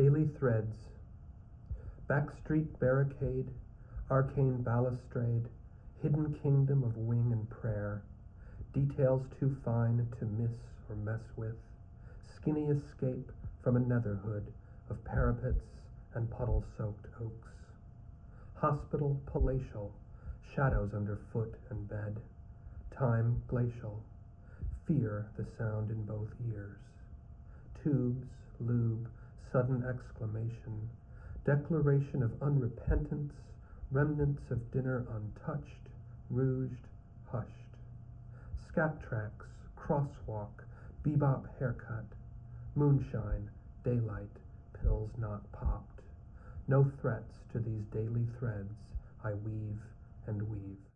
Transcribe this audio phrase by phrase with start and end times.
[0.00, 0.76] Daily threads.
[2.08, 3.50] Backstreet barricade,
[4.10, 5.46] arcane balustrade,
[6.00, 8.00] hidden kingdom of wing and prayer.
[8.72, 10.56] Details too fine to miss
[10.88, 11.56] or mess with.
[12.34, 13.30] Skinny escape
[13.62, 14.46] from a netherhood
[14.88, 15.66] of parapets
[16.14, 17.52] and puddle soaked oaks.
[18.54, 19.92] Hospital palatial,
[20.56, 22.16] shadows under foot and bed.
[22.96, 24.02] Time glacial,
[24.86, 26.78] fear the sound in both ears.
[27.84, 28.28] Tubes,
[28.60, 28.99] lube,
[29.52, 30.88] sudden exclamation,
[31.44, 33.32] declaration of unrepentance,
[33.90, 35.88] remnants of dinner untouched,
[36.30, 36.86] rouged,
[37.30, 37.48] hushed.
[38.68, 39.46] Scat tracks,
[39.76, 40.64] crosswalk,
[41.04, 42.06] bebop haircut,
[42.76, 43.50] moonshine,
[43.84, 44.36] daylight,
[44.82, 46.00] pills not popped.
[46.68, 48.72] No threats to these daily threads
[49.24, 49.80] I weave
[50.26, 50.90] and weave.